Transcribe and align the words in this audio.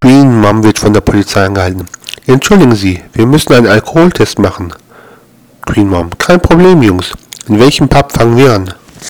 Green 0.00 0.40
Mom 0.40 0.62
wird 0.62 0.78
von 0.78 0.92
der 0.92 1.00
Polizei 1.00 1.44
angehalten. 1.44 1.88
Entschuldigen 2.24 2.76
Sie, 2.76 3.02
wir 3.14 3.26
müssen 3.26 3.52
einen 3.52 3.66
Alkoholtest 3.66 4.38
machen. 4.38 4.72
Green 5.66 5.88
Mom, 5.88 6.10
kein 6.18 6.40
Problem, 6.40 6.80
Jungs. 6.84 7.14
In 7.48 7.58
welchem 7.58 7.88
Pub 7.88 8.12
fangen 8.12 8.36
wir 8.36 8.52
an? 8.52 8.72